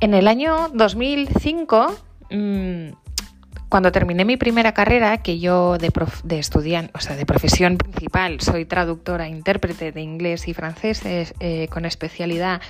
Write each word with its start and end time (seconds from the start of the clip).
En 0.00 0.14
el 0.14 0.28
año 0.28 0.70
2005, 0.72 1.94
mm, 2.30 2.88
cuando 3.68 3.92
terminé 3.92 4.24
mi 4.24 4.38
primera 4.38 4.72
carrera, 4.72 5.18
que 5.18 5.38
yo 5.38 5.76
de, 5.76 5.92
de 6.24 6.38
estudiante, 6.38 6.90
o 6.94 7.00
sea, 7.00 7.16
de 7.16 7.26
profesión 7.26 7.76
principal, 7.76 8.40
soy 8.40 8.64
traductora, 8.64 9.28
intérprete 9.28 9.92
de 9.92 10.00
inglés 10.00 10.48
y 10.48 10.54
francés 10.54 11.02
eh, 11.04 11.68
con 11.70 11.84
especialidad 11.84 12.62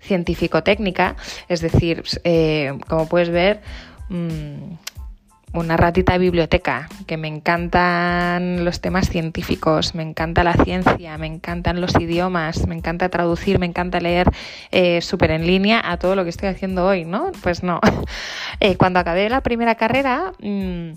científico-técnica, 0.00 1.16
es 1.48 1.62
decir, 1.62 2.04
eh, 2.24 2.78
como 2.86 3.08
puedes 3.08 3.30
ver, 3.30 3.62
mm, 4.10 4.74
una 5.56 5.76
ratita 5.76 6.12
de 6.12 6.18
biblioteca, 6.18 6.88
que 7.06 7.16
me 7.16 7.28
encantan 7.28 8.64
los 8.64 8.80
temas 8.80 9.08
científicos, 9.08 9.94
me 9.94 10.02
encanta 10.02 10.44
la 10.44 10.54
ciencia, 10.54 11.16
me 11.18 11.26
encantan 11.26 11.80
los 11.80 11.94
idiomas, 12.00 12.66
me 12.66 12.74
encanta 12.74 13.08
traducir, 13.08 13.58
me 13.58 13.66
encanta 13.66 14.00
leer 14.00 14.30
eh, 14.70 15.00
súper 15.00 15.30
en 15.30 15.46
línea 15.46 15.80
a 15.84 15.96
todo 15.96 16.16
lo 16.16 16.24
que 16.24 16.30
estoy 16.30 16.48
haciendo 16.48 16.86
hoy, 16.86 17.04
¿no? 17.04 17.32
Pues 17.42 17.62
no. 17.62 17.80
Eh, 18.58 18.76
cuando 18.76 18.98
acabé 19.00 19.28
la 19.28 19.42
primera 19.42 19.74
carrera... 19.74 20.32
Mmm, 20.40 20.92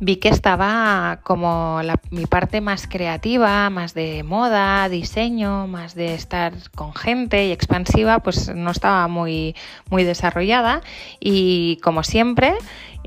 vi 0.00 0.16
que 0.16 0.28
estaba 0.28 1.20
como 1.22 1.80
mi 2.10 2.26
parte 2.26 2.60
más 2.60 2.86
creativa, 2.86 3.70
más 3.70 3.94
de 3.94 4.22
moda, 4.22 4.88
diseño, 4.88 5.66
más 5.66 5.94
de 5.94 6.14
estar 6.14 6.52
con 6.74 6.94
gente 6.94 7.46
y 7.46 7.52
expansiva, 7.52 8.18
pues 8.20 8.54
no 8.54 8.70
estaba 8.70 9.08
muy, 9.08 9.54
muy 9.90 10.04
desarrollada 10.04 10.82
y 11.20 11.78
como 11.82 12.02
siempre 12.02 12.54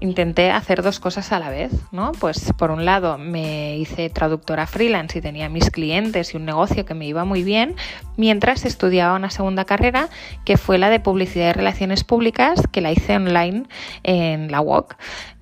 intenté 0.02 0.52
hacer 0.52 0.81
dos 0.81 0.99
cosas 0.99 1.31
a 1.31 1.39
la 1.39 1.49
vez, 1.49 1.71
¿no? 1.91 2.13
Pues 2.13 2.53
por 2.57 2.71
un 2.71 2.85
lado 2.85 3.17
me 3.17 3.77
hice 3.77 4.09
traductora 4.09 4.65
freelance 4.65 5.20
y 5.20 5.21
tenía 5.21 5.49
mis 5.49 5.70
clientes 5.70 6.34
y 6.34 6.37
un 6.37 6.45
negocio 6.45 6.85
que 6.85 6.93
me 6.93 7.05
iba 7.05 7.26
muy 7.26 7.43
bien, 7.43 7.76
mientras 8.18 8.65
estudiaba 8.65 9.15
una 9.15 9.29
segunda 9.29 9.65
carrera 9.65 10.09
que 10.46 10.57
fue 10.57 10.77
la 10.77 10.90
de 10.90 10.99
publicidad 10.99 11.49
y 11.49 11.53
relaciones 11.53 12.03
públicas 12.03 12.62
que 12.71 12.81
la 12.81 12.91
hice 12.91 13.15
online 13.18 13.65
en 14.03 14.51
la 14.51 14.62
UOC. 14.62 14.96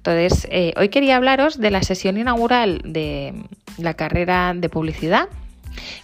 Entonces, 0.07 0.47
eh, 0.49 0.73
hoy 0.77 0.87
quería 0.87 1.17
hablaros 1.17 1.59
de 1.59 1.69
la 1.69 1.83
sesión 1.83 2.17
inaugural 2.17 2.81
de 2.85 3.33
la 3.77 3.93
carrera 3.93 4.53
de 4.55 4.69
publicidad 4.69 5.27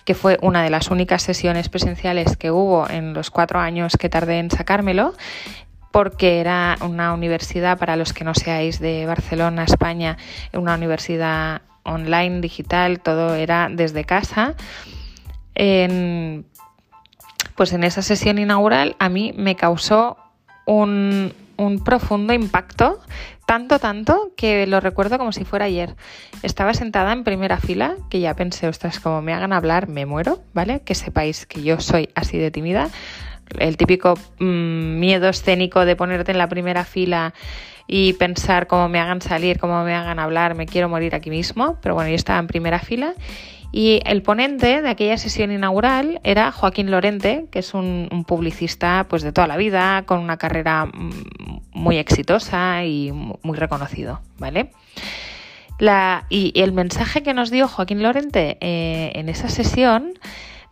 que 0.04 0.14
fue 0.14 0.38
una 0.42 0.62
de 0.62 0.70
las 0.70 0.92
únicas 0.92 1.22
sesiones 1.24 1.70
presenciales 1.70 2.36
que 2.36 2.52
hubo 2.52 2.88
en 2.90 3.14
los 3.14 3.32
cuatro 3.32 3.60
años 3.62 3.96
que 3.98 4.10
tardé 4.10 4.40
en 4.40 4.52
sacármelo, 4.52 5.14
porque 5.92 6.42
era 6.42 6.78
una 6.82 7.14
universidad, 7.14 7.78
para 7.78 7.96
los 7.96 8.12
que 8.12 8.26
no 8.26 8.36
seáis 8.36 8.80
de 8.80 9.06
Barcelona, 9.06 9.64
España, 9.64 10.18
una 10.52 10.76
universidad 10.76 11.62
online, 11.84 12.42
digital, 12.42 13.00
todo 13.00 13.36
era 13.36 13.70
desde 13.72 14.04
casa. 14.04 14.56
pues 17.56 17.72
en 17.72 17.84
esa 17.86 18.02
sesión 18.02 18.38
inaugural 18.38 18.98
a 19.00 19.08
mí 19.08 19.34
me 19.38 19.56
causó 19.56 20.18
un, 20.66 21.34
un 21.58 21.84
profundo 21.84 22.34
impacto, 22.34 23.00
tanto, 23.46 23.80
tanto, 23.80 24.32
que 24.36 24.68
lo 24.68 24.80
recuerdo 24.80 25.18
como 25.18 25.32
si 25.32 25.46
fuera 25.46 25.66
ayer. 25.66 25.96
Estaba 26.42 26.74
sentada 26.74 27.12
en 27.14 27.24
primera 27.24 27.58
fila, 27.58 27.96
que 28.10 28.20
ya 28.20 28.36
pensé, 28.36 28.68
ostras, 28.68 29.00
como 29.00 29.22
me 29.22 29.34
hagan 29.34 29.54
hablar, 29.54 29.88
me 29.88 30.06
muero, 30.06 30.40
¿vale? 30.54 30.82
Que 30.82 30.96
sepáis 30.96 31.46
que 31.46 31.64
yo 31.64 31.80
soy 31.80 32.10
así 32.16 32.38
de 32.38 32.52
tímida. 32.52 32.90
El 33.60 33.78
típico 33.78 34.16
mm, 34.40 35.00
miedo 35.00 35.30
escénico 35.30 35.86
de 35.86 35.96
ponerte 35.96 36.32
en 36.32 36.38
la 36.38 36.50
primera 36.50 36.86
fila 36.86 37.34
y 37.88 38.14
pensar 38.14 38.68
cómo 38.68 38.90
me 38.90 39.00
hagan 39.00 39.22
salir, 39.22 39.60
cómo 39.60 39.84
me 39.84 39.94
hagan 39.94 40.20
hablar, 40.20 40.56
me 40.56 40.66
quiero 40.66 40.90
morir 40.90 41.14
aquí 41.16 41.30
mismo. 41.30 41.78
Pero 41.82 41.96
bueno, 41.96 42.10
yo 42.10 42.16
estaba 42.16 42.40
en 42.40 42.48
primera 42.48 42.80
fila 42.80 43.14
y 43.76 44.02
el 44.06 44.22
ponente 44.22 44.84
de 44.84 44.88
aquella 44.88 45.18
sesión 45.18 45.52
inaugural 45.52 46.22
era 46.24 46.52
Joaquín 46.52 46.92
Lorente, 46.92 47.48
que 47.50 47.58
es 47.58 47.74
un, 47.74 48.24
publicista 48.28 49.08
pues, 49.10 49.24
de 49.24 49.32
toda 49.32 49.48
la 49.48 49.58
vida, 49.58 50.04
con 50.06 50.20
una 50.20 50.38
carrera 50.38 50.86
mm, 50.86 51.62
muy 51.72 51.98
exitosa 51.98 52.86
y 52.86 53.12
muy 53.12 53.58
reconocido, 53.58 54.22
¿vale? 54.38 54.70
y, 56.30 56.54
el 56.56 56.72
mensaje 56.72 57.24
que 57.24 57.34
nos 57.34 57.50
dio 57.50 57.68
Joaquín 57.68 58.04
Lorente 58.04 58.58
eh, 58.62 59.12
en 59.16 59.28
esa 59.28 59.50
sesión 59.50 60.14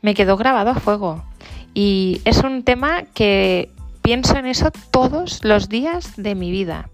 me 0.04 0.14
quedó 0.14 0.38
grabado 0.38 0.70
a 0.70 0.76
fuego. 0.76 1.26
Y 1.74 2.22
es 2.24 2.44
un 2.44 2.62
tema 2.62 3.06
que 3.16 3.72
pienso 4.04 4.38
en 4.38 4.46
eso 4.46 4.70
todos 4.92 5.44
los 5.44 5.70
días 5.70 6.14
de 6.18 6.36
mi 6.36 6.52
vida. 6.52 6.90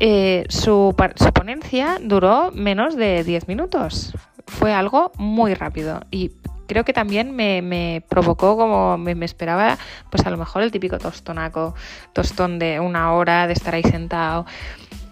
Eh, 0.00 0.44
su, 0.50 0.94
ponencia 1.32 1.98
duró 2.02 2.50
menos 2.52 2.94
de 2.94 3.24
10 3.24 3.48
minutos 3.48 4.12
fue 4.52 4.72
algo 4.72 5.12
muy 5.16 5.54
rápido 5.54 6.00
y 6.10 6.30
creo 6.66 6.84
que 6.84 6.92
también 6.92 7.34
me, 7.34 8.02
provocó 8.08 8.56
como 8.56 8.96
me, 8.96 9.24
esperaba, 9.24 9.78
pues 10.10 10.24
a 10.26 10.30
lo 10.30 10.36
mejor 10.36 10.62
el 10.62 10.70
típico 10.70 10.98
tostonaco, 10.98 11.74
tostón 12.12 12.58
de 12.58 12.80
una 12.80 13.12
hora 13.12 13.46
de 13.46 13.52
estar 13.52 13.74
ahí 13.74 13.82
sentado. 13.82 14.46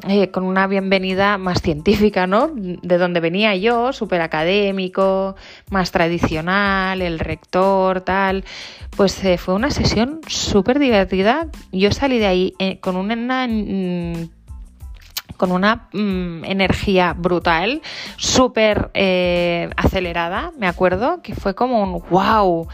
Eh, 0.09 0.31
con 0.31 0.45
una 0.45 0.67
bienvenida 0.67 1.37
más 1.37 1.61
científica, 1.61 2.27
¿no? 2.27 2.51
De 2.55 2.97
donde 2.97 3.21
venía 3.21 3.55
yo, 3.57 3.93
súper 3.93 4.23
académico, 4.23 5.37
más 5.71 5.91
tradicional, 5.91 7.03
el 7.03 7.19
rector, 7.19 8.01
tal. 8.01 8.45
Pues 8.97 9.23
eh, 9.23 9.37
fue 9.37 9.53
una 9.53 9.71
sesión 9.71 10.21
súper 10.27 10.79
divertida. 10.79 11.49
Yo 11.71 11.93
salí 11.93 12.19
de 12.19 12.27
ahí 12.27 12.55
eh, 12.59 12.81
con 12.81 12.97
una 12.97 13.47
con 15.41 15.53
una 15.53 15.89
mm, 15.95 16.45
energía 16.45 17.15
brutal, 17.15 17.81
súper 18.19 18.91
eh, 18.93 19.71
acelerada, 19.75 20.53
me 20.59 20.67
acuerdo, 20.67 21.23
que 21.23 21.35
fue 21.35 21.55
como 21.55 21.83
un 21.83 22.03
wow. 22.11 22.69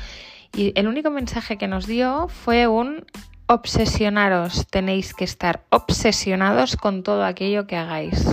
Y 0.52 0.72
el 0.74 0.88
único 0.88 1.10
mensaje 1.10 1.58
que 1.58 1.68
nos 1.68 1.86
dio 1.86 2.26
fue 2.26 2.66
un 2.66 3.06
obsesionaros, 3.46 4.66
tenéis 4.66 5.14
que 5.14 5.22
estar 5.22 5.62
obsesionados 5.70 6.76
con 6.76 7.04
todo 7.04 7.24
aquello 7.24 7.68
que 7.68 7.76
hagáis. 7.76 8.26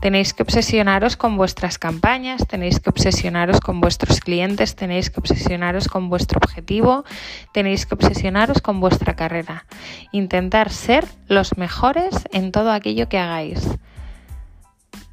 Tenéis 0.00 0.32
que 0.32 0.44
obsesionaros 0.44 1.16
con 1.16 1.36
vuestras 1.36 1.76
campañas, 1.80 2.46
tenéis 2.46 2.78
que 2.78 2.90
obsesionaros 2.90 3.58
con 3.60 3.80
vuestros 3.80 4.20
clientes, 4.20 4.76
tenéis 4.76 5.10
que 5.10 5.18
obsesionaros 5.18 5.88
con 5.88 6.08
vuestro 6.08 6.38
objetivo, 6.38 7.04
tenéis 7.52 7.86
que 7.86 7.96
obsesionaros 7.96 8.62
con 8.62 8.78
vuestra 8.78 9.16
carrera. 9.16 9.64
Intentar 10.12 10.70
ser 10.70 11.06
los 11.28 11.56
mejores 11.56 12.28
en 12.32 12.52
todo 12.52 12.72
aquello 12.72 13.08
que 13.08 13.18
hagáis. 13.18 13.68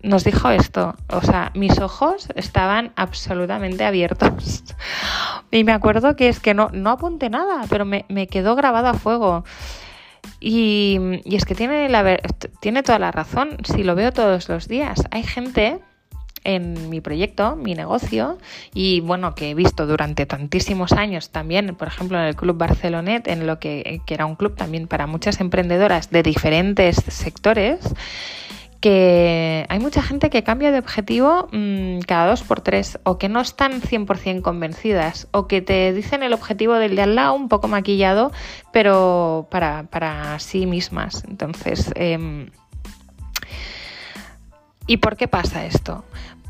Nos 0.01 0.23
dijo 0.23 0.49
esto, 0.51 0.95
o 1.09 1.21
sea, 1.21 1.51
mis 1.55 1.79
ojos 1.79 2.27
estaban 2.35 2.91
absolutamente 2.95 3.85
abiertos. 3.85 4.63
Y 5.51 5.63
me 5.63 5.71
acuerdo 5.71 6.17
que 6.17 6.27
es 6.27 6.41
que 6.41 6.53
no, 6.53 6.69
no 6.73 6.89
apunté 6.89 7.29
nada, 7.29 7.63
pero 7.69 7.85
me, 7.85 8.03
me 8.09 8.27
quedó 8.27 8.55
grabado 8.55 8.87
a 8.87 8.93
fuego. 8.93 9.45
Y, 10.39 10.99
es 11.25 11.45
que 11.45 11.55
tiene, 11.55 11.89
la, 11.89 12.17
tiene 12.59 12.83
toda 12.83 12.99
la 12.99 13.11
razón, 13.11 13.57
si 13.63 13.83
lo 13.83 13.95
veo 13.95 14.11
todos 14.11 14.49
los 14.49 14.67
días. 14.67 15.03
Hay 15.11 15.23
gente 15.23 15.79
en 16.45 16.89
mi 16.89 17.01
proyecto, 17.01 17.55
mi 17.55 17.73
negocio, 17.73 18.37
y 18.73 19.01
bueno, 19.01 19.35
que 19.35 19.49
he 19.49 19.53
visto 19.53 19.85
durante 19.85 20.25
tantísimos 20.25 20.93
años 20.93 21.29
también, 21.29 21.75
por 21.75 21.89
ejemplo, 21.89 22.17
en 22.17 22.25
el 22.25 22.35
Club 22.35 22.57
Barcelonet, 22.57 23.27
en 23.27 23.45
lo 23.45 23.59
que, 23.59 24.01
que 24.05 24.13
era 24.13 24.25
un 24.25 24.35
club 24.35 24.55
también 24.55 24.87
para 24.87 25.07
muchas 25.07 25.41
emprendedoras 25.41 26.09
de 26.11 26.23
diferentes 26.23 26.95
sectores, 27.07 27.93
que 28.85 29.65
hay 29.67 29.79
mucha 29.79 30.03
gente 30.03 30.29
que 30.29 30.43
cambia 30.43 30.71
de 30.71 30.77
objetivo 30.77 31.47
mm, 31.51 32.01
cada 32.01 32.29
dos 32.29 32.43
por 32.43 32.61
tres 32.61 32.99
o 33.03 33.17
que 33.17 33.29
no 33.29 33.41
están 33.41 33.81
100% 33.81 34.43
convencidas 34.43 35.27
o 35.31 35.47
que 35.47 35.63
te 35.63 35.91
dicen 35.91 36.21
el 36.21 36.33
objetivo 36.33 36.75
del 36.75 36.95
de 36.95 37.01
al 37.01 37.15
lado 37.15 37.33
un 37.33 37.49
poco 37.49 37.67
maquillado, 37.67 38.31
pero 38.71 39.47
para, 39.49 39.85
para 39.89 40.37
sí 40.37 40.67
mismas. 40.67 41.23
Entonces, 41.27 41.91
em, 41.95 42.51
¿y 44.87 44.97
por 44.97 45.17
qué 45.17 45.27
pasa 45.27 45.65
esto? 45.65 46.03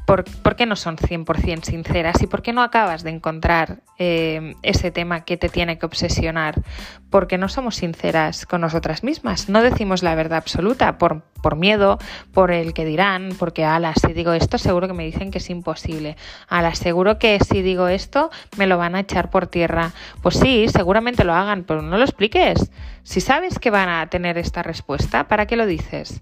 ¿Por, 0.06 0.23
qué 0.56 0.68
no 0.68 0.75
son 0.75 0.97
100% 0.97 1.63
sinceras? 1.63 2.21
¿Y 2.21 2.27
por 2.27 2.44
qué 2.44 2.54
no 2.54 2.62
acabas 2.62 3.04
de 3.04 3.10
encontrar 3.10 3.80
eh, 3.98 4.54
ese 4.62 4.92
tema 4.92 5.25
que 5.25 5.36
te 5.36 5.50
tiene 5.50 5.80
que 5.80 5.88
obsesionar? 5.88 6.62
Porque 7.10 7.39
no 7.39 7.50
somos 7.50 7.77
sinceras 7.77 8.45
con 8.45 8.62
nosotras 8.62 9.04
mismas. 9.04 9.50
No 9.50 9.63
decimos 9.63 10.04
la 10.04 10.13
verdad 10.13 10.38
absoluta 10.38 11.00
por, 11.00 11.24
por 11.42 11.56
miedo, 11.56 11.98
por 12.33 12.51
el 12.51 12.74
que 12.74 12.86
dirán, 12.86 13.30
porque, 13.39 13.65
ala, 13.65 13.94
si 13.95 14.13
digo 14.13 14.33
esto, 14.33 14.60
seguro 14.60 14.88
que 14.88 14.94
me 14.94 15.06
dicen 15.06 15.31
que 15.31 15.39
es 15.39 15.50
imposible. 15.50 16.18
Ala, 16.48 16.75
seguro 16.75 17.18
que 17.18 17.39
si 17.39 17.63
digo 17.63 17.88
esto, 17.88 18.30
me 18.57 18.68
lo 18.68 18.77
van 18.77 18.94
a 18.94 19.00
echar 19.00 19.31
por 19.31 19.48
tierra. 19.48 19.92
Pues 20.21 20.36
sí, 20.36 20.68
seguramente 20.69 21.24
lo 21.24 21.33
hagan, 21.33 21.63
pero 21.63 21.81
no 21.81 21.98
lo 21.98 22.04
expliques. 22.04 22.69
Si 23.06 23.22
sabes 23.22 23.60
que 23.60 23.69
van 23.69 23.88
a 23.88 24.10
tener 24.10 24.40
esta 24.40 24.63
respuesta, 24.63 25.28
¿para 25.28 25.46
qué 25.46 25.56
lo 25.56 25.68
dices? 25.68 26.22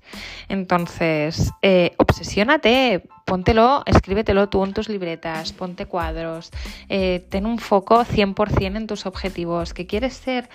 Entonces, 0.50 1.52
eh, 1.62 1.94
obsesiónate, 1.96 3.08
póntelo, 3.26 3.84
escríbetelo 3.86 4.50
tú 4.50 4.66
en 4.66 4.74
tus 4.74 4.90
libretas, 4.90 5.54
ponte 5.54 5.86
cuadros, 5.86 6.52
eh, 6.90 7.26
ten 7.30 7.46
un 7.46 7.58
foco 7.58 8.04
100% 8.04 8.76
en 8.76 8.88
tus 8.88 9.06
objetivos, 9.06 9.74
que 9.74 9.88
quieres 9.88 10.16
ser 10.16 10.50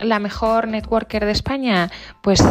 la 0.00 0.18
mejor 0.18 0.68
networker 0.68 1.24
de 1.24 1.32
España? 1.32 1.90
Pues 2.22 2.42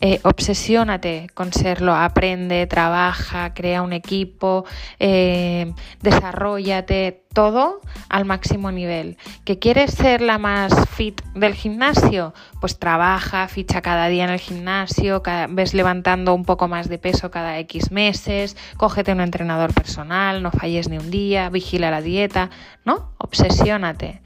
eh, 0.00 0.20
obsesiónate 0.22 1.28
con 1.34 1.52
serlo, 1.52 1.94
aprende, 1.94 2.66
trabaja, 2.66 3.54
crea 3.54 3.82
un 3.82 3.92
equipo, 3.92 4.64
eh, 4.98 5.72
desarrollate, 6.00 7.24
todo 7.38 7.80
al 8.08 8.24
máximo 8.24 8.72
nivel. 8.72 9.16
¿Que 9.44 9.58
quieres 9.58 9.92
ser 9.92 10.20
la 10.20 10.38
más 10.38 10.72
fit 10.88 11.22
del 11.34 11.54
gimnasio? 11.54 12.34
Pues 12.60 12.78
trabaja, 12.78 13.46
ficha 13.48 13.80
cada 13.80 14.08
día 14.08 14.24
en 14.24 14.30
el 14.30 14.40
gimnasio, 14.40 15.22
ves 15.50 15.74
levantando 15.74 16.34
un 16.34 16.44
poco 16.44 16.68
más 16.68 16.88
de 16.88 16.98
peso 16.98 17.30
cada 17.30 17.58
X 17.60 17.92
meses, 17.92 18.56
cógete 18.76 19.12
un 19.12 19.20
entrenador 19.20 19.72
personal, 19.72 20.42
no 20.42 20.50
falles 20.50 20.88
ni 20.88 20.98
un 20.98 21.10
día, 21.10 21.48
vigila 21.48 21.90
la 21.90 22.00
dieta, 22.00 22.50
¿no? 22.84 23.12
Obsesiónate. 23.18 24.20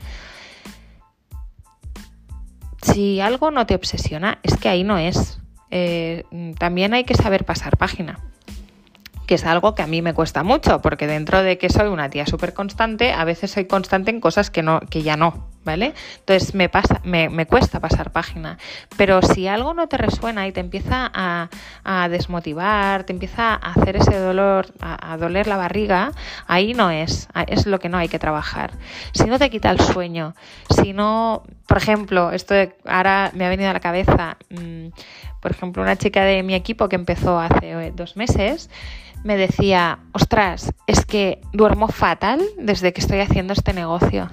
Si 2.83 3.21
algo 3.21 3.51
no 3.51 3.67
te 3.67 3.75
obsesiona, 3.75 4.39
es 4.43 4.57
que 4.57 4.69
ahí 4.69 4.85
no 4.85 4.99
es. 4.99 5.39
Eh, 5.71 6.25
también 6.59 6.93
hay 6.93 7.05
que 7.05 7.15
saber 7.15 7.45
pasar 7.45 7.79
página 7.79 8.19
que 9.33 9.37
es 9.37 9.47
algo 9.47 9.75
que 9.75 9.81
a 9.81 9.87
mí 9.87 10.03
me 10.03 10.13
cuesta 10.13 10.43
mucho, 10.43 10.83
porque 10.83 11.07
dentro 11.07 11.43
de 11.43 11.57
que 11.57 11.71
soy 11.71 11.89
una 11.89 12.11
tía 12.11 12.27
súper 12.27 12.53
constante, 12.53 13.15
a 13.15 13.25
veces 13.25 13.51
soy 13.51 13.65
constante 13.65 14.11
en 14.11 14.21
cosas 14.21 14.51
que, 14.51 14.63
no, 14.63 14.81
que 14.81 15.03
ya 15.03 15.17
no, 15.17 15.49
¿vale? 15.65 15.95
Entonces 16.19 16.55
me, 16.55 16.69
pasa, 16.69 17.01
me, 17.03 17.31
me 17.31 17.47
cuesta 17.47 17.81
pasar 17.81 18.11
página. 18.13 18.59
Pero 18.99 19.23
si 19.23 19.49
algo 19.49 19.73
no 19.73 19.89
te 19.89 19.97
resuena 19.97 20.47
y 20.47 20.53
te 20.53 20.61
empieza 20.61 21.11
a, 21.15 21.49
a 21.83 22.11
desmotivar, 22.11 23.05
te 23.05 23.15
empieza 23.15 23.55
a 23.55 23.73
hacer 23.73 23.97
ese 23.97 24.19
dolor, 24.19 24.67
a, 24.83 25.17
doler 25.17 25.47
la 25.47 25.57
barriga, 25.57 26.13
ahí 26.47 26.75
no 26.75 26.91
es, 26.91 27.27
es 27.47 27.65
lo 27.65 27.81
que 27.81 27.89
no 27.89 27.97
hay 27.97 28.09
que 28.09 28.19
trabajar. 28.19 28.73
Si 29.15 29.25
no 29.25 29.39
te 29.39 29.49
quita 29.49 29.71
el 29.71 29.81
sueño, 29.81 30.35
si 30.69 30.93
no, 30.93 31.43
por 31.67 31.79
ejemplo, 31.79 32.33
esto 32.33 32.53
de, 32.53 32.77
ahora 32.85 33.31
me 33.33 33.47
ha 33.47 33.49
venido 33.49 33.71
a 33.71 33.73
la 33.73 33.81
cabeza, 33.81 34.37
mmm, 34.51 34.89
por 35.43 35.51
ejemplo, 35.51 35.83
una 35.83 35.97
chica 35.97 36.25
de 36.25 36.43
mi 36.45 36.55
equipo 36.55 36.89
que 36.89 36.97
empezó 36.97 37.39
hace 37.41 37.93
dos 37.95 38.17
meses, 38.17 38.71
me 39.25 39.37
decía, 39.37 39.99
ostras, 40.13 40.73
es 40.87 41.05
que 41.05 41.41
duermo 41.53 41.89
fatal 41.89 42.41
desde 42.59 42.93
que 42.93 43.01
estoy 43.01 43.21
haciendo 43.21 43.53
este 43.53 43.73
negocio 43.73 44.31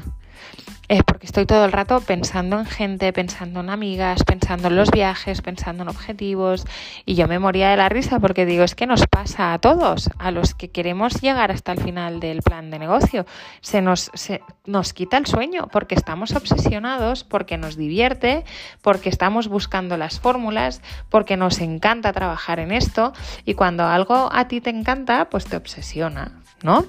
eh, 0.91 1.03
porque 1.03 1.27
estoy 1.27 1.45
todo 1.45 1.65
el 1.65 1.71
rato 1.71 2.01
pensando 2.01 2.57
en 2.57 2.65
gente, 2.65 3.13
pensando 3.13 3.59
en 3.59 3.69
amigas, 3.69 4.23
pensando 4.23 4.69
en 4.69 4.75
los 4.75 4.89
viajes, 4.89 5.43
pensando 5.43 5.83
en 5.83 5.89
objetivos 5.89 6.65
y 7.05 7.13
yo 7.13 7.27
me 7.27 7.37
moría 7.37 7.69
de 7.69 7.77
la 7.77 7.89
risa 7.89 8.19
porque 8.19 8.47
digo, 8.47 8.63
es 8.63 8.73
que 8.73 8.87
nos 8.87 9.05
pasa 9.05 9.53
a 9.53 9.59
todos, 9.59 10.09
a 10.17 10.31
los 10.31 10.55
que 10.55 10.71
queremos 10.71 11.21
llegar 11.21 11.51
hasta 11.51 11.73
el 11.73 11.81
final 11.83 12.19
del 12.19 12.41
plan 12.41 12.71
de 12.71 12.79
negocio, 12.79 13.27
se 13.61 13.83
nos, 13.83 14.09
se, 14.15 14.41
nos 14.65 14.93
quita 14.93 15.19
el 15.19 15.27
sueño 15.27 15.67
porque 15.71 15.93
estamos 15.93 16.35
obsesionados, 16.35 17.23
porque 17.23 17.59
nos 17.59 17.77
divierte, 17.77 18.43
porque 18.81 19.09
estamos 19.09 19.47
buscando 19.47 19.95
las 19.95 20.19
fórmulas, 20.19 20.81
porque 21.09 21.37
nos 21.37 21.59
encanta 21.59 22.13
trabajar 22.13 22.59
en 22.59 22.71
esto 22.71 23.13
y 23.45 23.53
cuando 23.53 23.85
algo 23.85 24.29
a 24.33 24.47
ti 24.47 24.59
te 24.59 24.71
encanta, 24.71 25.29
pues 25.29 25.45
te 25.45 25.55
obsesiona, 25.55 26.41
¿no? 26.63 26.83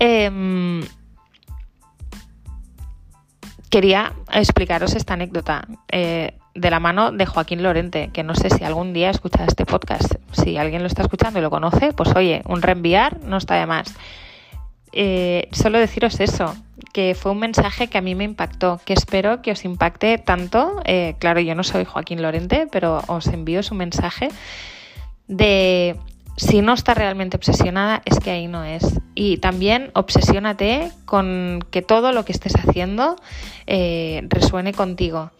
Eh, 0.00 0.82
quería 3.74 4.12
explicaros 4.32 4.94
esta 4.94 5.14
anécdota 5.14 5.66
eh, 5.90 6.34
de 6.54 6.70
la 6.70 6.78
mano 6.78 7.10
de 7.10 7.26
Joaquín 7.26 7.60
Lorente, 7.60 8.08
que 8.12 8.22
no 8.22 8.36
sé 8.36 8.48
si 8.48 8.62
algún 8.62 8.92
día 8.92 9.10
escucha 9.10 9.44
este 9.44 9.66
podcast. 9.66 10.14
Si 10.30 10.56
alguien 10.56 10.82
lo 10.82 10.86
está 10.86 11.02
escuchando 11.02 11.40
y 11.40 11.42
lo 11.42 11.50
conoce, 11.50 11.92
pues 11.92 12.14
oye, 12.14 12.42
un 12.46 12.62
reenviar 12.62 13.18
no 13.24 13.36
está 13.36 13.56
de 13.56 13.66
más. 13.66 13.92
Eh, 14.92 15.48
solo 15.50 15.80
deciros 15.80 16.20
eso, 16.20 16.54
que 16.92 17.16
fue 17.16 17.32
un 17.32 17.40
mensaje 17.40 17.88
que 17.88 17.98
a 17.98 18.00
mí 18.00 18.14
me 18.14 18.22
impactó, 18.22 18.80
que 18.84 18.92
espero 18.92 19.42
que 19.42 19.50
os 19.50 19.64
impacte 19.64 20.18
tanto. 20.18 20.80
Eh, 20.84 21.16
claro, 21.18 21.40
yo 21.40 21.56
no 21.56 21.64
soy 21.64 21.84
Joaquín 21.84 22.22
Lorente, 22.22 22.68
pero 22.70 23.02
os 23.08 23.26
envío 23.26 23.64
su 23.64 23.74
mensaje 23.74 24.28
de 25.26 25.96
si 26.36 26.62
no 26.62 26.72
está 26.72 26.94
realmente 26.94 27.36
obsesionada, 27.36 28.02
es 28.04 28.18
que 28.18 28.30
ahí 28.30 28.48
no 28.48 28.64
es. 28.64 29.00
Y 29.14 29.38
también 29.38 29.90
obsesiónate 29.94 30.90
con 31.04 31.64
que 31.70 31.82
todo 31.82 32.12
lo 32.12 32.24
que 32.24 32.32
estés 32.32 32.54
haciendo 32.56 33.16
eh, 33.66 34.26
resuene 34.28 34.72
contigo, 34.72 35.30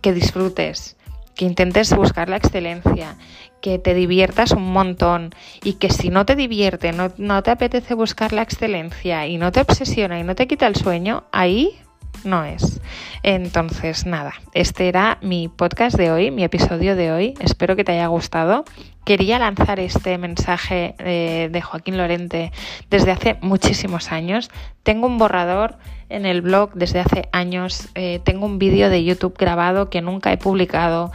que 0.00 0.12
disfrutes, 0.12 0.96
que 1.34 1.46
intentes 1.46 1.94
buscar 1.94 2.28
la 2.28 2.36
excelencia, 2.36 3.16
que 3.62 3.78
te 3.78 3.94
diviertas 3.94 4.52
un 4.52 4.72
montón 4.72 5.30
y 5.62 5.74
que 5.74 5.90
si 5.90 6.10
no 6.10 6.26
te 6.26 6.36
divierte, 6.36 6.92
no, 6.92 7.12
no 7.16 7.42
te 7.42 7.50
apetece 7.50 7.94
buscar 7.94 8.32
la 8.32 8.42
excelencia 8.42 9.26
y 9.26 9.38
no 9.38 9.52
te 9.52 9.60
obsesiona 9.60 10.18
y 10.18 10.22
no 10.22 10.34
te 10.34 10.46
quita 10.46 10.66
el 10.66 10.76
sueño, 10.76 11.24
ahí 11.32 11.78
no 12.24 12.44
es. 12.44 12.80
Entonces, 13.22 14.06
nada, 14.06 14.34
este 14.54 14.88
era 14.88 15.18
mi 15.22 15.48
podcast 15.48 15.96
de 15.96 16.10
hoy, 16.10 16.30
mi 16.30 16.44
episodio 16.44 16.96
de 16.96 17.12
hoy. 17.12 17.34
Espero 17.40 17.76
que 17.76 17.84
te 17.84 17.92
haya 17.92 18.06
gustado. 18.08 18.64
Quería 19.04 19.38
lanzar 19.38 19.80
este 19.80 20.18
mensaje 20.18 20.94
eh, 20.98 21.48
de 21.50 21.62
Joaquín 21.62 21.96
Lorente 21.96 22.52
desde 22.90 23.10
hace 23.10 23.38
muchísimos 23.40 24.12
años. 24.12 24.50
Tengo 24.82 25.06
un 25.06 25.18
borrador 25.18 25.78
en 26.08 26.26
el 26.26 26.42
blog 26.42 26.74
desde 26.74 27.00
hace 27.00 27.28
años. 27.32 27.88
Eh, 27.94 28.20
tengo 28.24 28.46
un 28.46 28.58
vídeo 28.58 28.90
de 28.90 29.02
YouTube 29.02 29.36
grabado 29.38 29.90
que 29.90 30.02
nunca 30.02 30.32
he 30.32 30.36
publicado. 30.36 31.12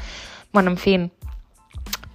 Bueno, 0.51 0.71
en 0.71 0.77
fin, 0.77 1.11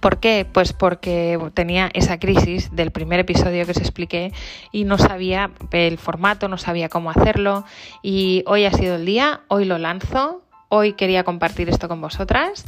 ¿Por 0.01 0.19
qué? 0.19 0.47
Pues 0.51 0.73
porque 0.73 1.39
tenía 1.53 1.91
esa 1.93 2.19
crisis 2.19 2.75
del 2.75 2.89
primer 2.89 3.19
episodio 3.19 3.65
que 3.65 3.71
os 3.71 3.77
expliqué 3.77 4.33
y 4.71 4.83
no 4.83 4.97
sabía 4.97 5.51
el 5.71 5.99
formato, 5.99 6.47
no 6.47 6.57
sabía 6.57 6.89
cómo 6.89 7.11
hacerlo 7.11 7.65
y 8.01 8.43
hoy 8.47 8.65
ha 8.65 8.73
sido 8.73 8.95
el 8.95 9.05
día, 9.05 9.41
hoy 9.47 9.65
lo 9.65 9.77
lanzo, 9.77 10.41
hoy 10.69 10.93
quería 10.93 11.23
compartir 11.23 11.69
esto 11.69 11.87
con 11.87 12.01
vosotras 12.01 12.65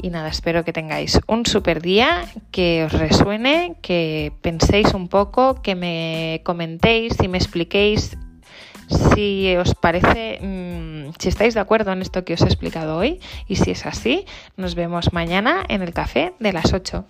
y 0.00 0.10
nada, 0.10 0.28
espero 0.28 0.64
que 0.64 0.72
tengáis 0.72 1.18
un 1.26 1.44
super 1.44 1.82
día, 1.82 2.24
que 2.52 2.84
os 2.84 2.92
resuene, 2.92 3.74
que 3.82 4.32
penséis 4.40 4.94
un 4.94 5.08
poco, 5.08 5.60
que 5.62 5.74
me 5.74 6.40
comentéis 6.44 7.16
y 7.20 7.26
me 7.26 7.38
expliquéis 7.38 8.16
si 8.88 9.54
os 9.56 9.74
parece, 9.74 10.38
mmm, 10.42 11.10
si 11.18 11.28
estáis 11.28 11.54
de 11.54 11.60
acuerdo 11.60 11.92
en 11.92 12.02
esto 12.02 12.24
que 12.24 12.34
os 12.34 12.42
he 12.42 12.46
explicado 12.46 12.96
hoy 12.96 13.20
y 13.48 13.56
si 13.56 13.70
es 13.70 13.86
así, 13.86 14.26
nos 14.56 14.74
vemos 14.74 15.12
mañana 15.12 15.64
en 15.68 15.82
el 15.82 15.92
café 15.92 16.34
de 16.38 16.52
las 16.52 16.72
8. 16.72 17.04